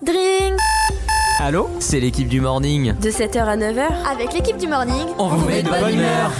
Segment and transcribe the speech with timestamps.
[0.00, 0.56] Drink
[1.40, 2.94] Allô C'est l'équipe du morning.
[3.00, 6.30] De 7h à 9h, avec l'équipe du morning, on, vous met de bonne humeur.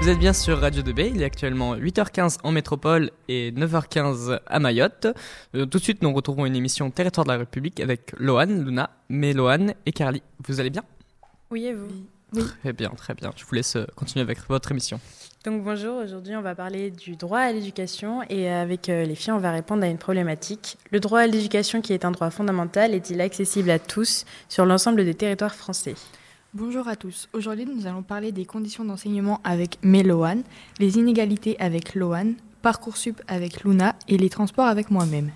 [0.00, 4.58] Vous êtes bien sur Radio 2B, il est actuellement 8h15 en métropole et 9h15 à
[4.60, 5.08] Mayotte.
[5.56, 8.90] Euh, tout de suite, nous retrouvons une émission Territoire de la République avec Lohan, Luna,
[9.08, 10.22] Méloane et Carly.
[10.46, 10.84] Vous allez bien?
[11.50, 11.88] Oui, et vous?
[12.32, 12.42] Oui.
[12.60, 13.32] Très bien, très bien.
[13.36, 15.00] Je vous laisse euh, continuer avec votre émission.
[15.44, 19.32] Donc bonjour, aujourd'hui on va parler du droit à l'éducation et avec euh, les filles
[19.32, 20.76] on va répondre à une problématique.
[20.90, 25.04] Le droit à l'éducation qui est un droit fondamental est-il accessible à tous sur l'ensemble
[25.04, 25.94] des territoires français?
[26.52, 27.28] Bonjour à tous.
[27.32, 30.42] Aujourd'hui nous allons parler des conditions d'enseignement avec Méloane,
[30.80, 35.30] les inégalités avec Loane, Parcoursup avec Luna et les transports avec moi-même.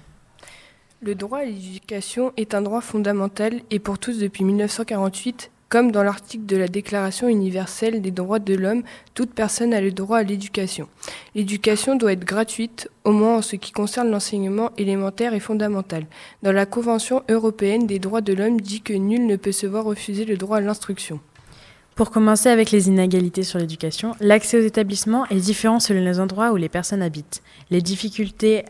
[1.03, 6.03] Le droit à l'éducation est un droit fondamental et pour tous depuis 1948 comme dans
[6.03, 8.83] l'article de la Déclaration universelle des droits de l'homme,
[9.15, 10.89] toute personne a le droit à l'éducation.
[11.37, 16.07] L'éducation doit être gratuite, au moins en ce qui concerne l'enseignement élémentaire et fondamental.
[16.43, 19.85] Dans la Convention européenne des droits de l'homme dit que nul ne peut se voir
[19.85, 21.21] refuser le droit à l'instruction.
[21.95, 26.51] Pour commencer avec les inégalités sur l'éducation, l'accès aux établissements est différent selon les endroits
[26.51, 27.43] où les personnes habitent.
[27.71, 28.65] Les difficultés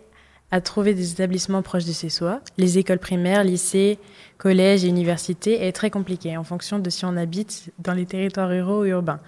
[0.51, 3.99] à trouver des établissements proches de chez soi, les écoles primaires, lycées,
[4.39, 8.49] collèges et universités est très compliqué en fonction de si on habite dans les territoires
[8.49, 9.21] ruraux ou urbains.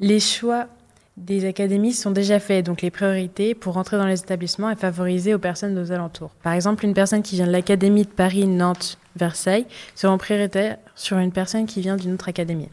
[0.00, 0.68] Les choix
[1.16, 5.34] des académies sont déjà faits, donc les priorités pour entrer dans les établissements est favorisée
[5.34, 6.30] aux personnes aux alentours.
[6.42, 11.18] Par exemple, une personne qui vient de l'académie de Paris, Nantes, Versailles sera prioritaire sur
[11.18, 12.68] une personne qui vient d'une autre académie.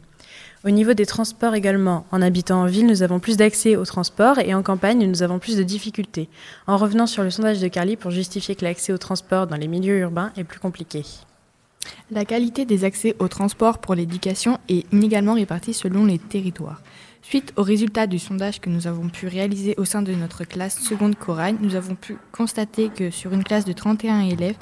[0.64, 4.38] Au niveau des transports également, en habitant en ville, nous avons plus d'accès aux transports
[4.38, 6.28] et en campagne, nous avons plus de difficultés.
[6.66, 9.68] En revenant sur le sondage de Carly pour justifier que l'accès aux transports dans les
[9.68, 11.02] milieux urbains est plus compliqué.
[12.10, 16.82] La qualité des accès aux transports pour l'éducation est inégalement répartie selon les territoires.
[17.22, 20.78] Suite aux résultats du sondage que nous avons pu réaliser au sein de notre classe
[20.78, 24.56] seconde Corail, nous avons pu constater que sur une classe de 31 élèves,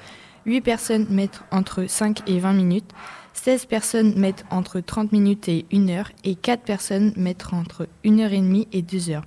[0.47, 2.91] 8 personnes mettent entre 5 et 20 minutes,
[3.33, 8.19] 16 personnes mettent entre 30 minutes et 1 heure et 4 personnes mettent entre 1
[8.21, 9.25] heure et demie et 2 heures,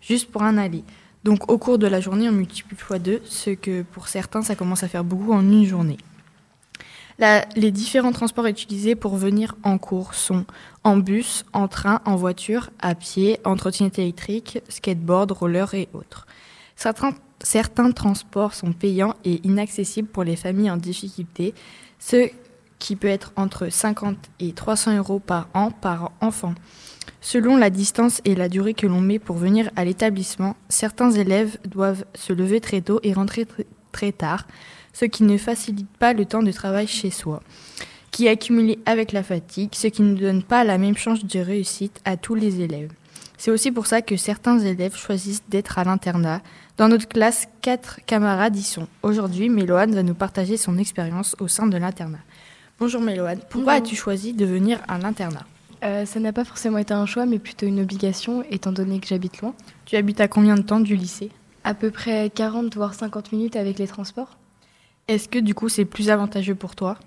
[0.00, 0.84] juste pour un aller.
[1.24, 4.54] Donc au cours de la journée, on multiplie fois 2, ce que pour certains, ça
[4.54, 5.98] commence à faire beaucoup en une journée.
[7.56, 10.44] les différents transports utilisés pour venir en cours sont
[10.84, 13.56] en bus, en train, en voiture, à pied, en
[13.98, 16.26] électrique, skateboard, roller et autres.
[17.42, 21.54] Certains transports sont payants et inaccessibles pour les familles en difficulté,
[21.98, 22.30] ce
[22.78, 26.54] qui peut être entre 50 et 300 euros par an par enfant.
[27.20, 31.58] Selon la distance et la durée que l'on met pour venir à l'établissement, certains élèves
[31.64, 33.46] doivent se lever très tôt et rentrer
[33.92, 34.46] très tard,
[34.92, 37.42] ce qui ne facilite pas le temps de travail chez soi,
[38.10, 41.40] qui est accumulé avec la fatigue, ce qui ne donne pas la même chance de
[41.40, 42.92] réussite à tous les élèves.
[43.38, 46.40] C'est aussi pour ça que certains élèves choisissent d'être à l'internat.
[46.78, 48.86] Dans notre classe, quatre camarades y sont.
[49.02, 52.18] Aujourd'hui, Méloane va nous partager son expérience au sein de l'internat.
[52.78, 55.44] Bonjour Méloane, pourquoi as-tu choisi de venir à l'internat?
[55.84, 59.06] Euh, Ça n'a pas forcément été un choix, mais plutôt une obligation, étant donné que
[59.06, 59.54] j'habite loin.
[59.84, 61.30] Tu habites à combien de temps du lycée?
[61.64, 64.36] À peu près 40 voire 50 minutes avec les transports.
[65.08, 66.98] Est-ce que du coup c'est plus avantageux pour toi?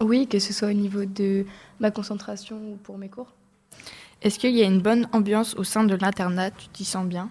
[0.00, 1.46] Oui, que ce soit au niveau de
[1.80, 3.32] ma concentration ou pour mes cours.
[4.22, 6.50] Est-ce qu'il y a une bonne ambiance au sein de l'internat?
[6.50, 7.28] Tu t'y sens bien?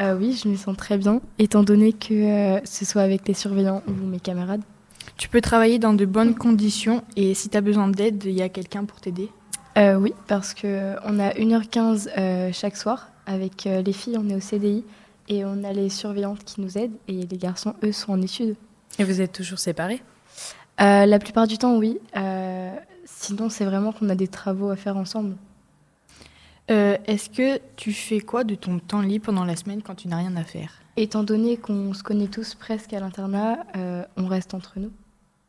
[0.00, 3.34] Euh, Oui, je me sens très bien, étant donné que euh, ce soit avec les
[3.34, 4.62] surveillants ou mes camarades.
[5.16, 8.42] Tu peux travailler dans de bonnes conditions et si tu as besoin d'aide, il y
[8.42, 9.28] a quelqu'un pour t'aider?
[9.76, 13.08] Euh, Oui, parce qu'on a 1h15 euh, chaque soir.
[13.26, 14.84] Avec euh, les filles, on est au CDI
[15.28, 18.56] et on a les surveillantes qui nous aident et les garçons, eux, sont en études.
[18.98, 20.02] Et vous êtes toujours séparés?
[20.78, 21.98] La plupart du temps, oui.
[23.04, 25.36] sinon, c'est vraiment qu'on a des travaux à faire ensemble.
[26.70, 30.18] Est-ce que tu fais quoi de ton temps libre pendant la semaine quand tu n'as
[30.18, 30.72] rien à faire?
[30.96, 33.58] Étant donné qu'on se connaît tous presque à l'internat,
[34.16, 34.90] on reste entre nous.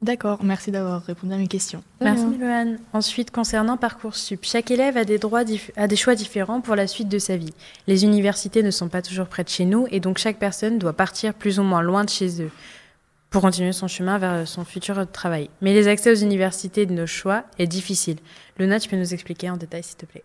[0.01, 1.83] D'accord, merci d'avoir répondu à mes questions.
[2.01, 2.79] Merci Loane.
[2.91, 5.43] Ensuite, concernant Parcoursup, chaque élève a des, droits
[5.75, 7.53] a des choix différents pour la suite de sa vie.
[7.85, 10.93] Les universités ne sont pas toujours près de chez nous et donc chaque personne doit
[10.93, 12.49] partir plus ou moins loin de chez eux
[13.29, 15.51] pour continuer son chemin vers son futur travail.
[15.61, 18.17] Mais les accès aux universités de nos choix est difficile.
[18.57, 20.23] Luna, tu peux nous expliquer en détail s'il te plaît?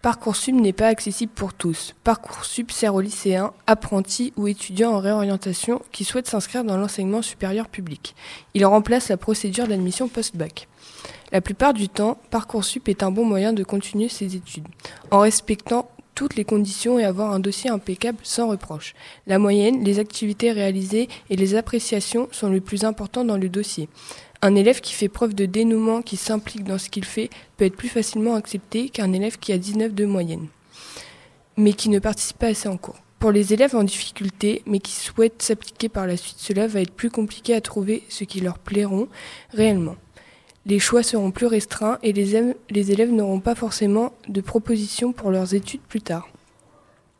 [0.00, 1.96] Parcoursup n'est pas accessible pour tous.
[2.04, 7.68] Parcoursup sert aux lycéens, apprentis ou étudiants en réorientation qui souhaitent s'inscrire dans l'enseignement supérieur
[7.68, 8.14] public.
[8.54, 10.68] Il remplace la procédure d'admission post-bac.
[11.32, 14.68] La plupart du temps, Parcoursup est un bon moyen de continuer ses études,
[15.10, 18.94] en respectant toutes les conditions et avoir un dossier impeccable sans reproche.
[19.28, 23.88] La moyenne, les activités réalisées et les appréciations sont les plus importants dans le dossier.
[24.40, 27.76] Un élève qui fait preuve de dénouement, qui s'implique dans ce qu'il fait, peut être
[27.76, 30.46] plus facilement accepté qu'un élève qui a 19 de moyenne,
[31.56, 33.00] mais qui ne participe pas assez en cours.
[33.18, 36.92] Pour les élèves en difficulté, mais qui souhaitent s'appliquer par la suite, cela va être
[36.92, 39.08] plus compliqué à trouver ce qui leur plairont
[39.50, 39.96] réellement.
[40.66, 45.32] Les choix seront plus restreints et les, les élèves n'auront pas forcément de propositions pour
[45.32, 46.28] leurs études plus tard.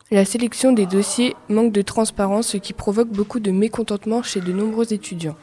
[0.09, 4.53] La sélection des dossiers manque de transparence, ce qui provoque beaucoup de mécontentement chez de
[4.53, 5.35] nombreux étudiants.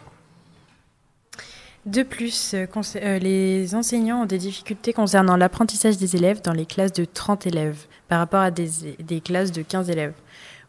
[1.86, 2.66] De plus, euh,
[2.96, 7.46] euh, les enseignants ont des difficultés concernant l'apprentissage des élèves dans les classes de 30
[7.46, 10.14] élèves par rapport à des, classes de 15 élèves,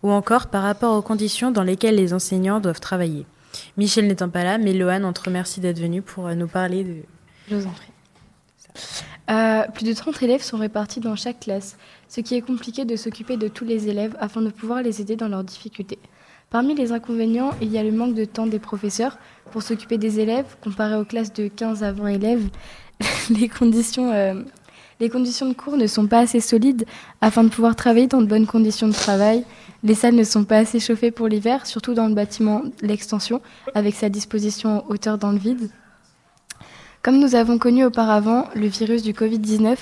[0.03, 3.25] ou encore par rapport aux conditions dans lesquelles les enseignants doivent travailler.
[3.77, 6.83] Michel n'étant pas là, mais Loane, on te remercie d'être venu pour euh, nous parler
[6.83, 7.01] de...
[9.73, 11.77] Plus de 30 élèves sont répartis dans chaque classe,
[12.09, 15.15] ce qui est compliqué de s'occuper de tous les élèves afin de pouvoir les aider
[15.15, 15.99] dans leurs difficultés.
[16.49, 19.17] Parmi les inconvénients, il y a le manque de temps des professeurs
[19.51, 22.49] pour s'occuper des élèves, comparé aux classes de 15 à 20 élèves.
[23.29, 24.43] les, conditions, euh,
[25.01, 26.85] les conditions de cours ne sont pas assez solides
[27.19, 29.43] afin de pouvoir travailler dans de bonnes conditions de travail.
[29.83, 33.41] Les salles ne sont pas assez chauffées pour l'hiver, surtout dans le bâtiment L'Extension,
[33.75, 35.69] avec sa disposition en hauteur dans le vide.
[37.03, 39.75] Comme nous avons connu auparavant, le virus du Covid-19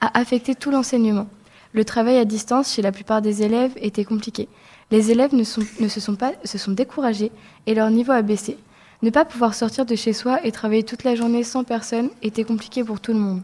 [0.00, 1.28] a affecté tout l'enseignement.
[1.74, 4.48] Le travail à distance chez la plupart des élèves était compliqué.
[4.90, 7.30] Les élèves ne, se, sont pas, se sont découragés
[7.66, 8.56] et leur niveau a baissé.
[9.02, 12.44] Ne pas pouvoir sortir de chez soi et travailler toute la journée sans personne était
[12.44, 13.42] compliqué pour tout le monde.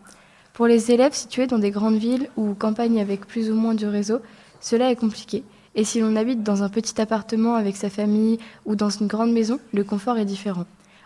[0.55, 3.87] Pour les élèves situés dans des grandes villes ou campagnes avec plus ou moins de
[3.87, 4.21] réseau,
[4.61, 5.45] cela est compliqué.
[5.75, 9.33] Et si l'on habite dans un petit appartement avec sa famille ou dans une grande
[9.33, 10.65] maison, le confort est différent.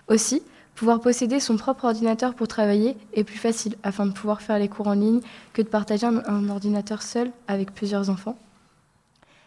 [0.08, 0.42] Aussi,
[0.78, 4.68] Pouvoir posséder son propre ordinateur pour travailler est plus facile afin de pouvoir faire les
[4.68, 5.18] cours en ligne
[5.52, 8.38] que de partager un, ordinateur seul avec plusieurs enfants.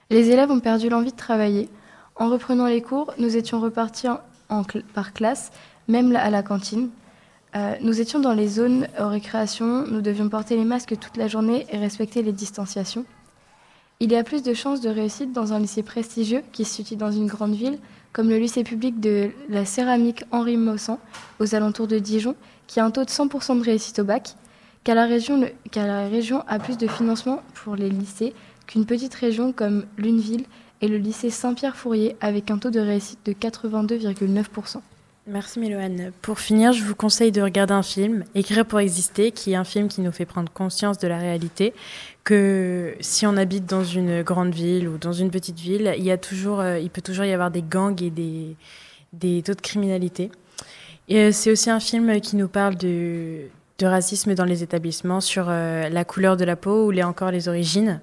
[0.09, 1.69] Les élèves ont perdu l'envie de travailler.
[2.17, 4.07] En reprenant les cours, nous étions repartis
[4.93, 5.53] par classe,
[5.87, 6.89] même à la cantine.
[7.55, 11.29] Euh, nous étions dans les zones aux récréations, nous devions porter les masques toute la
[11.29, 13.05] journée et respecter les distanciations.
[14.03, 16.95] Il y a plus de chances de réussite dans un lycée prestigieux qui se situe
[16.95, 17.77] dans une grande ville,
[18.13, 20.97] comme le lycée public de la céramique Henri Maussan,
[21.39, 24.33] aux alentours de Dijon, qui a un taux de 100% de réussite au bac,
[24.83, 28.33] car la région, a plus de financement pour les lycées
[28.65, 30.45] qu'une petite région comme Lunéville
[30.81, 34.81] et le lycée Saint-Pierre-Fourier, avec un taux de réussite de 82,9%.
[35.27, 36.11] Merci Méloane.
[36.23, 39.63] Pour finir, je vous conseille de regarder un film, Écrire pour exister, qui est un
[39.63, 41.75] film qui nous fait prendre conscience de la réalité,
[42.23, 46.09] que si on habite dans une grande ville ou dans une petite ville, il, y
[46.09, 50.31] a toujours, euh, il peut toujours y avoir des gangs et des, taux de criminalité.
[51.07, 53.41] Et euh, c'est aussi un film qui nous parle de,
[53.77, 57.29] de racisme dans les établissements, sur euh, la couleur de la peau ou les, encore
[57.29, 58.01] les origines.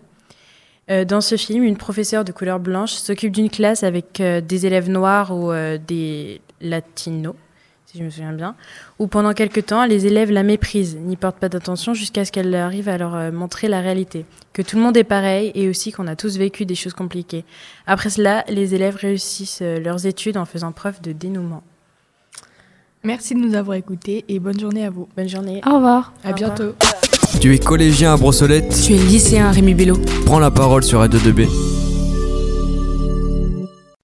[1.06, 5.36] Dans ce film, une professeure de couleur blanche s'occupe d'une classe avec des élèves noirs
[5.36, 5.52] ou
[5.86, 7.34] des latinos,
[7.86, 8.54] si je me souviens bien,
[8.98, 12.54] où pendant quelque temps, les élèves la méprisent, n'y portent pas d'attention jusqu'à ce qu'elle
[12.54, 15.92] arrive à leur euh, montrer la réalité, que tout le monde est pareil et aussi
[15.92, 17.44] qu'on a tous vécu des choses compliquées.
[17.86, 21.62] Après cela, les élèves réussissent euh, leurs études en faisant preuve de dénouement.
[23.04, 25.08] Merci de nous avoir écoutés et bonne journée à vous.
[25.16, 25.60] Bonne journée.
[25.64, 26.12] Au revoir.
[26.24, 26.54] À Au revoir.
[26.54, 26.74] bientôt.
[27.40, 29.98] Tu es collégien à Brossolette Tu es lycéen Rémi Bello.
[30.26, 31.67] Prends la parole sur Radio 2B.